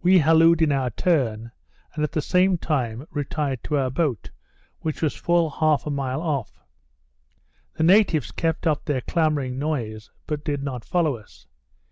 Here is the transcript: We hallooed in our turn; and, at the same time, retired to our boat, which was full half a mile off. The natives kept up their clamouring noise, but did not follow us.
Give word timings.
We 0.00 0.20
hallooed 0.20 0.62
in 0.62 0.70
our 0.70 0.90
turn; 0.90 1.50
and, 1.92 2.04
at 2.04 2.12
the 2.12 2.22
same 2.22 2.56
time, 2.56 3.04
retired 3.10 3.64
to 3.64 3.78
our 3.78 3.90
boat, 3.90 4.30
which 4.78 5.02
was 5.02 5.16
full 5.16 5.50
half 5.50 5.84
a 5.86 5.90
mile 5.90 6.22
off. 6.22 6.60
The 7.74 7.82
natives 7.82 8.30
kept 8.30 8.68
up 8.68 8.84
their 8.84 9.00
clamouring 9.00 9.58
noise, 9.58 10.08
but 10.28 10.44
did 10.44 10.62
not 10.62 10.84
follow 10.84 11.16
us. 11.16 11.48